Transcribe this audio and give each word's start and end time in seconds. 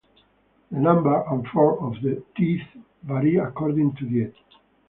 The 0.71 0.79
number 0.79 1.15
and 1.29 1.47
form 1.49 1.83
of 1.85 2.01
the 2.01 2.23
teeth 2.35 2.67
vary 3.03 3.35
according 3.35 3.93
to 3.97 4.05
diet. 4.09 4.33